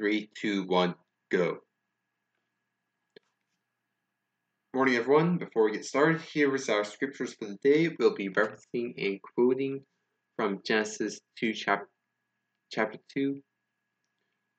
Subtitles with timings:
[0.00, 0.94] Three, two, one,
[1.30, 1.58] go.
[4.72, 5.36] Morning, everyone.
[5.36, 7.94] Before we get started, here is our scriptures for the day.
[7.98, 9.82] We'll be referencing and quoting
[10.36, 11.84] from Genesis 2, chap-
[12.72, 13.42] chapter 2.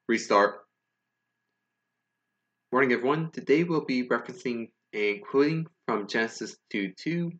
[0.07, 0.59] Restart.
[2.71, 3.31] Morning, everyone.
[3.31, 7.31] Today we'll be referencing and quoting from Genesis 2 2,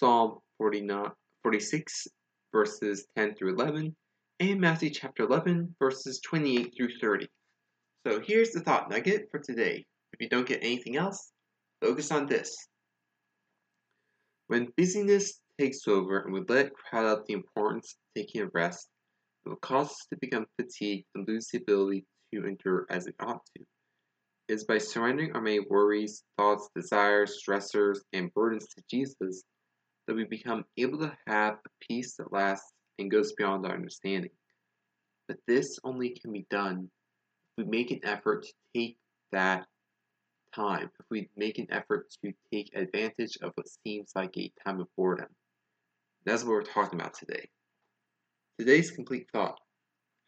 [0.00, 1.04] Psalm 49,
[1.44, 2.08] 46,
[2.50, 3.94] verses 10 through 11,
[4.40, 7.26] and Matthew chapter 11, verses 28 through 30.
[8.06, 9.84] So here's the thought nugget for today.
[10.12, 11.32] If you don't get anything else,
[11.82, 12.56] focus on this.
[14.46, 18.46] When busyness takes over and we let it crowd out the importance of taking a
[18.54, 18.88] rest,
[19.44, 23.16] it will cause us to become fatigued and lose the ability to endure as it
[23.18, 23.64] ought to.
[24.48, 29.42] It is by surrendering our many worries, thoughts, desires, stressors, and burdens to Jesus
[30.06, 34.30] that we become able to have a peace that lasts and goes beyond our understanding.
[35.26, 36.90] But this only can be done
[37.56, 38.96] if we make an effort to take
[39.32, 39.66] that
[40.54, 44.80] time, if we make an effort to take advantage of what seems like a time
[44.80, 45.28] of boredom.
[46.24, 47.48] That's what we're talking about today.
[48.58, 49.58] Today's complete thought.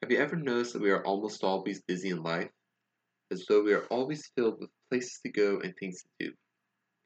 [0.03, 2.51] Have you ever noticed that we are almost always busy in life?
[3.31, 6.33] As though we are always filled with places to go and things to do.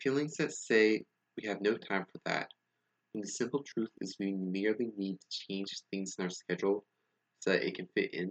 [0.01, 1.05] Feelings that say
[1.37, 2.49] we have no time for that,
[3.15, 6.85] when the simple truth is we merely need to change things in our schedule
[7.39, 8.31] so that it can fit in.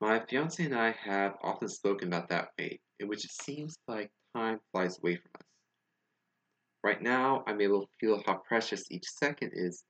[0.00, 4.10] My fiance and I have often spoken about that way, in which it seems like
[4.36, 5.46] time flies away from us.
[6.82, 9.84] Right now, I'm able to feel how precious each second is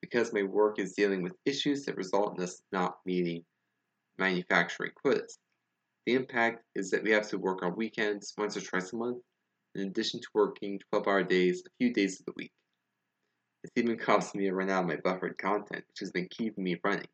[0.00, 3.44] because my work is dealing with issues that result in us not meeting
[4.18, 5.38] manufacturing quotas.
[6.06, 9.22] The impact is that we have to work on weekends once or twice a month,
[9.74, 12.52] in addition to working 12 hour days a few days of the week.
[13.62, 16.64] It's even caused me to run out of my buffered content, which has been keeping
[16.64, 17.06] me running.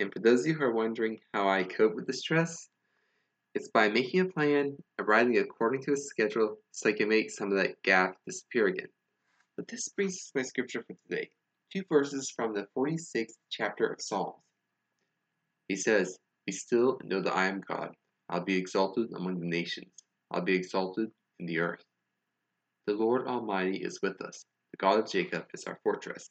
[0.00, 2.68] And for those of you who are wondering how I cope with the stress,
[3.54, 7.30] it's by making a plan and writing according to a schedule so I can make
[7.30, 8.88] some of that gap disappear again.
[9.56, 11.30] But this brings us to my scripture for today.
[11.72, 14.42] Two verses from the 46th chapter of Psalms.
[15.68, 17.94] He says, Be still and know that I am God.
[18.28, 19.92] I'll be exalted among the nations.
[20.30, 21.84] I'll be exalted in the earth.
[22.86, 24.44] The Lord Almighty is with us.
[24.74, 26.28] The God of Jacob is our fortress.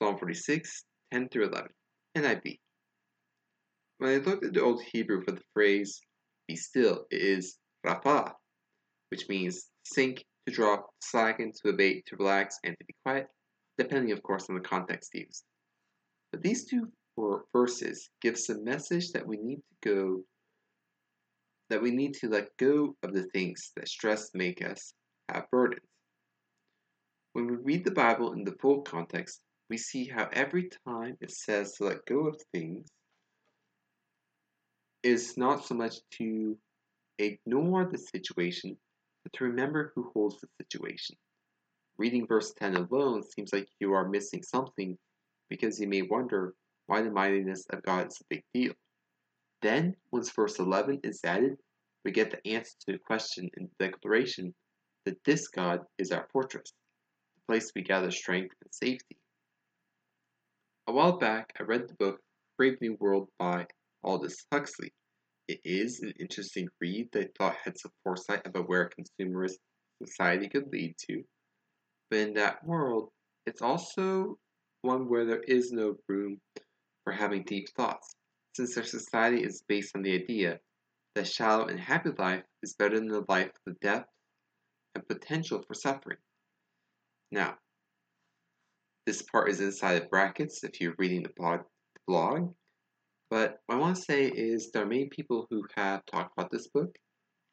[0.00, 1.70] Psalm 46, 10 through 11.
[2.16, 2.60] NIV.
[3.98, 6.00] When I looked at the Old Hebrew for the phrase
[6.46, 8.32] be still, it is rapha,
[9.10, 13.26] which means sink, to drop, to slacken, to abate, to relax, and to be quiet,
[13.76, 15.42] depending, of course, on the context used.
[16.30, 16.92] But these two
[17.52, 20.22] verses give us a message that we need to go,
[21.70, 24.94] that we need to let go of the things that stress make us
[25.28, 25.82] have burdens.
[27.34, 31.30] When we read the Bible in the full context, we see how every time it
[31.30, 32.86] says to let go of things
[35.02, 36.58] is not so much to
[37.18, 38.76] ignore the situation,
[39.22, 41.16] but to remember who holds the situation.
[41.96, 44.98] Reading verse 10 alone seems like you are missing something
[45.48, 46.54] because you may wonder
[46.86, 48.74] why the mightiness of God is a big deal.
[49.62, 51.56] Then, once verse 11 is added,
[52.04, 54.54] we get the answer to the question in the declaration
[55.06, 56.74] that this God is our fortress
[57.48, 59.18] place we gather strength and safety.
[60.86, 62.20] A while back, I read the book
[62.58, 63.66] Brave New World by
[64.02, 64.92] Aldous Huxley.
[65.48, 69.58] It is an interesting read that thought had some foresight about where a consumerist
[70.04, 71.22] society could lead to.
[72.10, 73.10] But in that world,
[73.46, 74.38] it's also
[74.82, 76.40] one where there is no room
[77.04, 78.14] for having deep thoughts,
[78.54, 80.58] since their society is based on the idea
[81.14, 84.08] that shallow and happy life is better than a life with depth
[84.94, 86.18] and potential for suffering.
[87.32, 87.56] Now,
[89.06, 91.60] this part is inside of brackets if you're reading the blog,
[92.06, 92.52] blog.
[93.30, 96.50] But what I want to say is there are many people who have talked about
[96.50, 96.94] this book,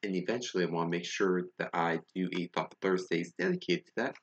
[0.02, 3.92] and eventually I want to make sure that I do a Thought Thursdays dedicated to
[3.96, 4.16] that.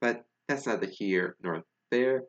[0.00, 2.22] But that's neither here nor there.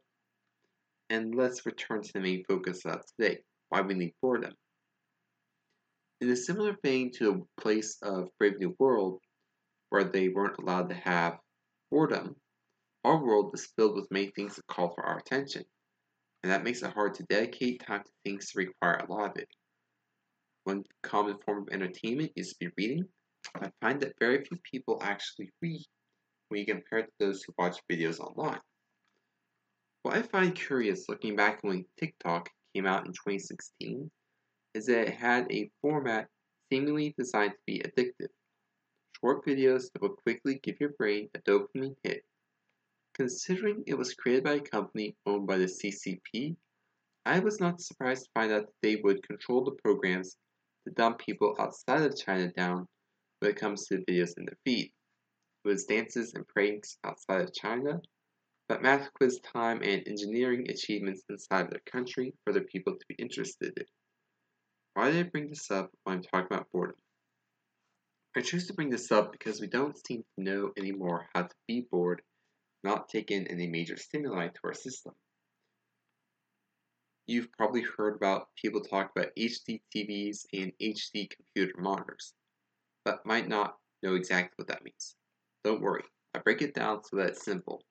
[1.10, 3.39] And let's return to the main focus of today
[3.69, 4.54] why we need boredom.
[6.19, 9.22] In a similar vein to the place of Brave New World,
[9.89, 11.38] where they weren't allowed to have
[11.94, 12.36] boredom,
[13.04, 15.63] our world is filled with many things that call for our attention,
[16.42, 19.38] and that makes it hard to dedicate time to things that require a lot of
[19.38, 19.48] it.
[20.63, 23.06] One common form of entertainment is to be reading.
[23.62, 25.86] I find that very few people actually read
[26.50, 28.62] when you compare it to those who watch videos online.
[30.01, 34.10] What I find curious looking back when TikTok came out in 2016
[34.74, 36.28] is that it had a format
[36.72, 38.30] seemingly designed to be addictive
[39.24, 42.25] short videos that will quickly give your brain a dopamine hit.
[43.14, 46.58] Considering it was created by a company owned by the CCP,
[47.25, 50.36] I was not surprised to find out that they would control the programs
[50.86, 52.86] to dumb people outside of China down
[53.40, 54.92] when it comes to the videos in their feed.
[55.64, 58.02] It was dances and pranks outside of China,
[58.68, 63.06] but math quiz time and engineering achievements inside of their country for their people to
[63.08, 63.86] be interested in.
[64.96, 67.03] Why did I bring this up when I'm talking about boredom?
[68.36, 71.56] I choose to bring this up because we don't seem to know anymore how to
[71.68, 72.24] be bored,
[72.84, 75.14] not take in any major stimuli to our system.
[77.28, 82.34] You've probably heard about people talk about HD TVs and HD computer monitors,
[83.06, 85.16] but might not know exactly what that means.
[85.64, 86.04] Don't worry,
[86.34, 87.84] I break it down so that it's simple.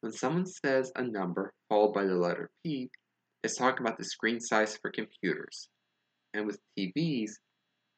[0.00, 2.90] When someone says a number followed by the letter P,
[3.42, 5.68] it's talking about the screen size for computers.
[6.32, 7.32] And with TVs,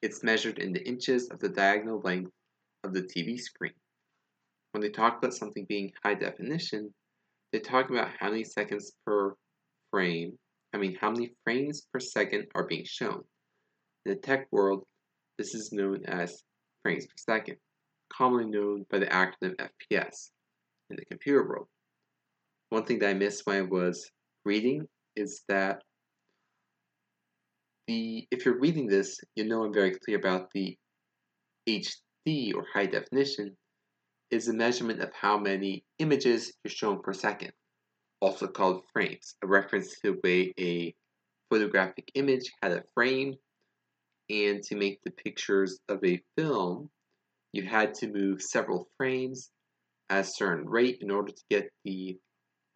[0.02, 2.30] it's measured in the inches of the diagonal length
[2.84, 3.74] of the TV screen.
[4.72, 6.92] When they talk about something being high definition,
[7.52, 9.34] they talk about how many seconds per
[9.90, 10.38] frame,
[10.74, 13.22] I mean, how many frames per second are being shown.
[14.04, 14.84] In the tech world,
[15.38, 16.42] this is known as
[16.82, 17.56] frames per second,
[18.12, 20.30] commonly known by the acronym FPS
[20.90, 21.68] in the computer world.
[22.70, 24.10] One thing that I missed when I was
[24.44, 25.82] reading is that
[27.86, 30.76] the if you're reading this, you know I'm very clear about the
[31.68, 33.56] HD or high definition
[34.30, 37.52] is a measurement of how many images you're shown per second,
[38.20, 40.94] also called frames, a reference to the way a
[41.50, 43.34] photographic image had a frame,
[44.28, 46.90] and to make the pictures of a film,
[47.52, 49.50] you had to move several frames
[50.10, 52.18] at a certain rate in order to get the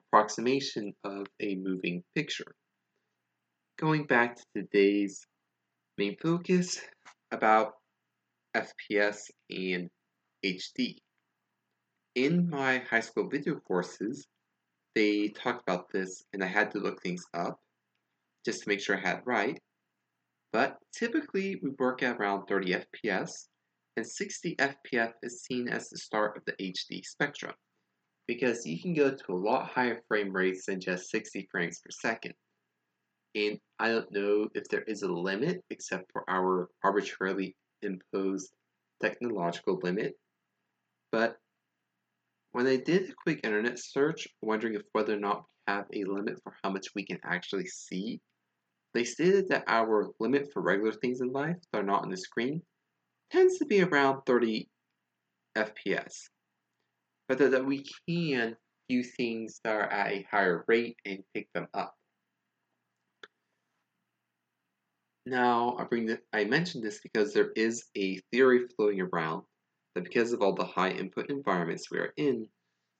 [0.07, 2.55] approximation of a moving picture.
[3.81, 5.27] Going back to today's
[5.97, 6.83] main focus
[7.31, 7.73] about
[8.55, 9.89] FPS and
[10.45, 10.97] HD.
[12.15, 14.27] In my high school video courses,
[14.95, 17.59] they talked about this and I had to look things up
[18.45, 19.59] just to make sure I had right.
[20.53, 23.31] But typically we work at around 30 FPS
[23.97, 27.55] and 60 FPS is seen as the start of the HD spectrum
[28.27, 31.91] because you can go to a lot higher frame rates than just 60 frames per
[31.91, 32.35] second.
[33.35, 38.51] And I don't know if there is a limit except for our arbitrarily imposed
[39.01, 40.15] technological limit.
[41.13, 41.37] But
[42.53, 46.05] when I did a quick internet search, wondering if whether or not we have a
[46.05, 48.21] limit for how much we can actually see,
[48.95, 52.17] they stated that our limit for regular things in life that are not on the
[52.17, 52.63] screen
[53.31, 54.69] tends to be around 30
[55.57, 56.29] FPS
[57.31, 58.57] but that we can
[58.89, 61.95] do things that are at a higher rate and pick them up.
[65.31, 69.45] Now, I bring this, I this because there is a theory floating around
[69.95, 72.49] that because of all the high input environments we are in,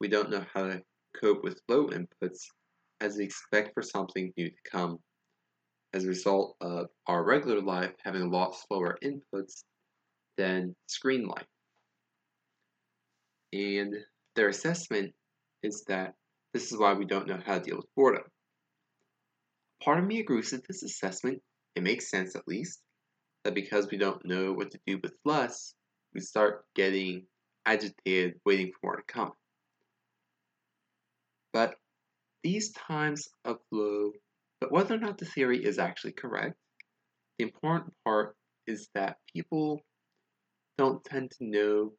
[0.01, 0.81] we don't know how to
[1.21, 2.45] cope with low inputs
[3.01, 5.01] as we expect for something new to come
[5.93, 9.65] as a result of our regular life having a lot slower inputs
[10.39, 11.49] than screen life.
[13.53, 13.93] And
[14.37, 15.13] their assessment
[15.65, 16.15] is that
[16.55, 18.23] this is why we don't know how to deal with boredom.
[19.83, 21.43] Part of me agrees with this assessment.
[21.77, 22.81] It makes sense, at least,
[23.45, 25.75] that because we don't know what to do with less,
[26.15, 27.27] we start getting
[27.67, 29.33] agitated, waiting for more to come.
[31.53, 31.75] But
[32.43, 34.13] these times of low,
[34.61, 36.57] but whether or not the theory is actually correct,
[37.39, 39.81] the important part is that people
[40.79, 41.93] don't tend to know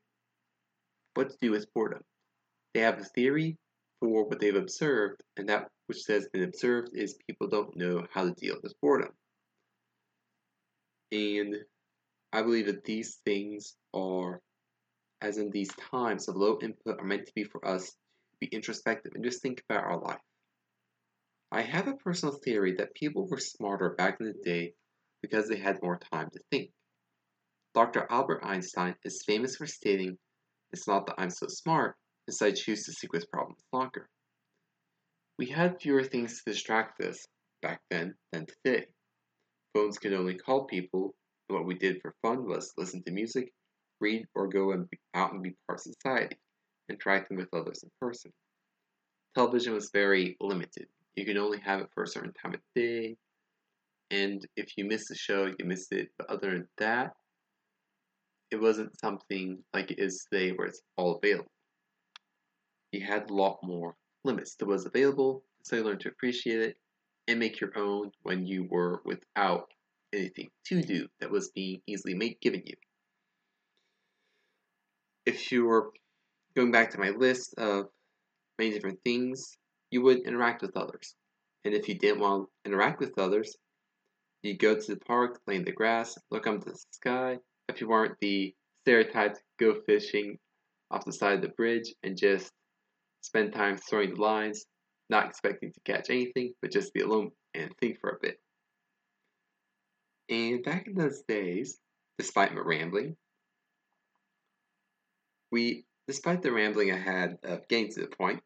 [1.13, 2.01] what to do with boredom.
[2.73, 3.57] They have a theory
[3.99, 8.23] for what they've observed, and that which has been observed is people don't know how
[8.23, 9.11] to deal with boredom.
[11.11, 11.55] And
[12.31, 14.41] I believe that these things are,
[15.21, 18.47] as in these times of low input, are meant to be for us to be
[18.47, 20.21] introspective and just think about our life.
[21.51, 24.73] I have a personal theory that people were smarter back in the day
[25.21, 26.71] because they had more time to think.
[27.73, 28.07] Dr.
[28.09, 30.17] Albert Einstein is famous for stating,
[30.71, 31.97] It's not that I'm so smart,
[32.29, 34.09] as I choose to seek with problems longer.
[35.37, 37.25] We had fewer things to distract us
[37.61, 38.87] back then than today.
[39.73, 41.15] Phones could only call people,
[41.47, 43.53] and what we did for fun was listen to music,
[43.99, 46.37] read, or go and out and be part of society,
[46.89, 48.31] interacting with others in person.
[49.35, 50.87] Television was very limited.
[51.15, 53.17] You could only have it for a certain time of day,
[54.09, 56.09] and if you missed the show, you missed it.
[56.17, 57.13] But other than that,
[58.51, 61.51] it wasn't something like it is today where it's all available
[62.91, 66.77] you had a lot more limits that was available, so you learned to appreciate it
[67.27, 69.67] and make your own when you were without
[70.13, 72.75] anything to do that was being easily made given you.
[75.25, 75.91] If you were
[76.55, 77.85] going back to my list of
[78.57, 79.57] many different things,
[79.91, 81.15] you would interact with others.
[81.63, 83.55] And if you didn't want to interact with others,
[84.41, 87.37] you go to the park, lay in the grass, look up to the sky.
[87.69, 90.39] If you weren't the stereotyped, go fishing
[90.89, 92.51] off the side of the bridge and just
[93.21, 94.65] spend time throwing the lines,
[95.11, 98.39] not expecting to catch anything, but just be alone and think for a bit.
[100.29, 101.77] And back in those days,
[102.17, 103.17] despite my rambling,
[105.51, 108.41] we, despite the rambling I had of getting to the point,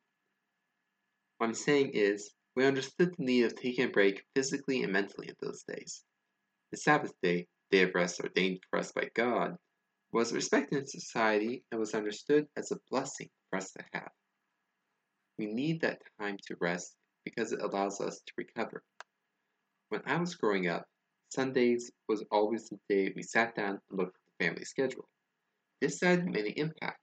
[1.37, 5.27] what I'm saying is we understood the need of taking a break physically and mentally
[5.29, 6.03] in those days.
[6.71, 9.55] The Sabbath day, day of rest ordained for us by God,
[10.11, 14.09] was respected in society and was understood as a blessing for us to have.
[15.37, 18.83] We need that time to rest because it allows us to recover.
[19.89, 20.85] When I was growing up,
[21.29, 25.07] Sundays was always the day we sat down and looked at the family schedule.
[25.81, 27.01] This had many impacts,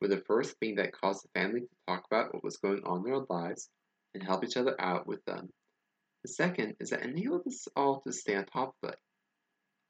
[0.00, 2.98] with the first being that caused the family to talk about what was going on
[2.98, 3.68] in their lives
[4.14, 5.48] and help each other out with them.
[6.22, 8.98] The second is that enabled us all to stay on top of it,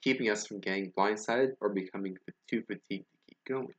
[0.02, 2.16] keeping us from getting blindsided or becoming
[2.50, 3.74] too fatigued to keep going.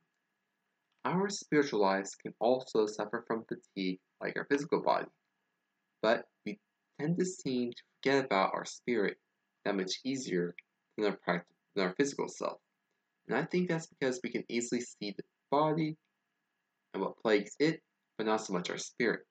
[1.06, 5.06] Our spiritual lives can also suffer from fatigue like our physical body,
[6.00, 6.58] but we
[6.98, 9.18] tend to seem to forget about our spirit
[9.64, 10.54] that much easier
[10.96, 12.58] than our, practice, than our physical self.
[13.28, 15.96] And I think that's because we can easily see the body
[16.94, 17.82] and what plagues it,
[18.16, 19.26] but not so much our spirit.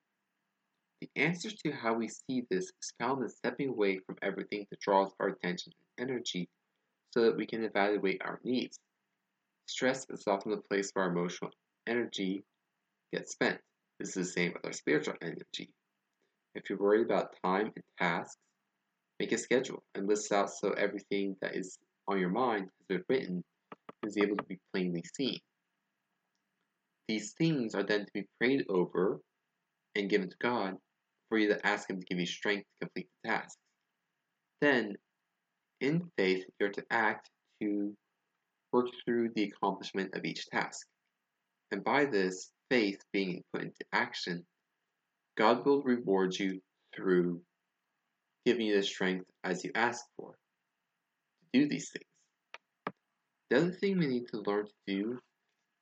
[1.01, 4.79] The answer to how we see this is found in stepping away from everything that
[4.79, 6.49] draws our attention and energy
[7.11, 8.79] so that we can evaluate our needs.
[9.65, 11.51] Stress is often the place where our emotional
[11.87, 12.43] energy
[13.11, 13.59] gets spent.
[13.99, 15.69] This is the same with our spiritual energy.
[16.55, 18.37] If you're worried about time and tasks,
[19.19, 23.03] make a schedule and list out so everything that is on your mind has been
[23.09, 23.43] written
[24.05, 25.39] is able to be plainly seen.
[27.07, 29.19] These things are then to be prayed over
[29.95, 30.75] and given to God
[31.29, 33.57] for you to ask Him to give you strength to complete the tasks.
[34.61, 34.95] Then,
[35.81, 37.29] in faith, you're to act
[37.61, 37.93] to
[38.71, 40.87] work through the accomplishment of each task.
[41.73, 44.45] And by this faith being put into action,
[45.35, 46.61] God will reward you
[46.95, 47.41] through
[48.45, 52.95] giving you the strength as you ask for to do these things.
[53.49, 55.19] The other thing we need to learn to do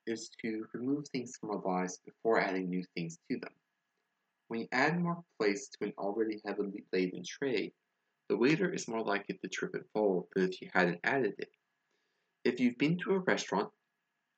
[0.08, 3.54] is to remove things from our lives before adding new things to them.
[4.48, 7.74] When you add more place to an already heavily laden tray,
[8.30, 11.52] the waiter is more likely to trip and fall than if you hadn't added it.
[12.46, 13.70] If you've been to a restaurant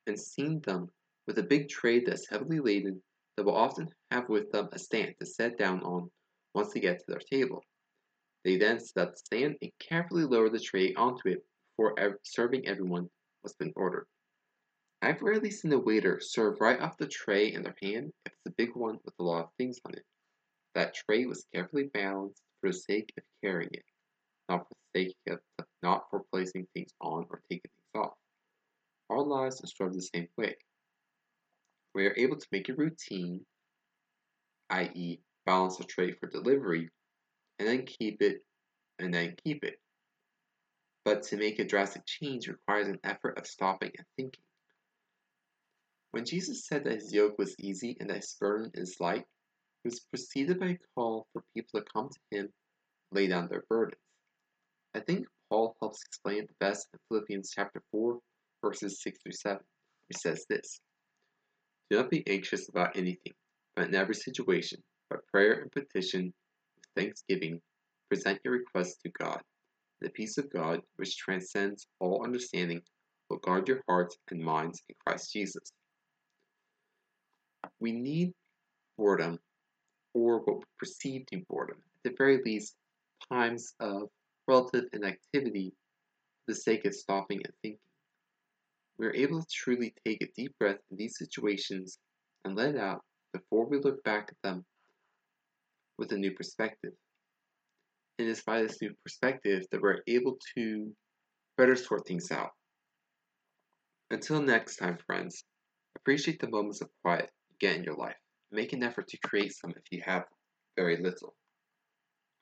[0.08, 0.90] and seen them
[1.28, 3.02] with a big tray that's heavily laden,
[3.38, 6.12] they will often have with them a stand to set down on
[6.54, 7.64] once they get to their table.
[8.44, 12.18] They then set up the stand and carefully lower the tray onto it before ev-
[12.24, 13.10] serving everyone
[13.42, 14.08] what's been ordered.
[15.02, 18.46] I've rarely seen a waiter serve right off the tray in their hand if it's
[18.48, 20.06] a big one with a lot of things on it.
[20.76, 23.86] That tray was carefully balanced for the sake of carrying it,
[24.50, 25.40] not for the sake of
[25.82, 28.14] not for placing things on or taking things off.
[29.10, 30.56] Our lives are sort of the same way.
[31.94, 33.46] We are able to make a routine,
[34.70, 36.90] i.e., balance a tray for delivery,
[37.60, 38.44] and then keep it,
[39.00, 39.80] and then keep it.
[41.06, 44.44] But to make a drastic change requires an effort of stopping and thinking.
[46.12, 49.26] When Jesus said that his yoke was easy and that his burden is light,
[49.84, 52.50] he was preceded by a call for people to come to him
[53.12, 54.00] lay down their burdens.
[54.96, 58.20] I think Paul helps explain it the best in Philippians chapter 4,
[58.64, 59.60] verses 6 through 7.
[60.08, 60.80] He says this
[61.94, 63.34] Do not be anxious about anything,
[63.76, 64.82] but in every situation,
[65.12, 66.34] by prayer and petition,
[66.76, 67.62] with thanksgiving,
[68.10, 69.40] present your requests to God.
[70.02, 72.82] The peace of God, which transcends all understanding,
[73.30, 75.72] will guard your hearts and minds in Christ Jesus.
[77.80, 78.34] We need
[78.98, 79.38] boredom,
[80.16, 82.74] or what we perceive to be boredom, at the very least,
[83.32, 84.10] times of
[84.48, 85.76] relative inactivity
[86.48, 87.80] for the sake of stopping and thinking.
[88.98, 91.98] We are able to truly take a deep breath in these situations
[92.46, 93.02] and let it out
[93.34, 94.66] before we look back at them
[95.98, 96.94] with a new perspective.
[98.20, 100.92] And it's by this new perspective that we're able to
[101.58, 102.52] better sort things out.
[104.12, 105.44] Until next time, friends,
[105.96, 108.16] appreciate the moments of quiet you get in your life.
[108.52, 110.26] Make an effort to create some if you have
[110.76, 111.36] very little.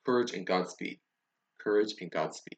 [0.05, 0.99] Courage and Godspeed.
[1.59, 2.57] Courage and Godspeed.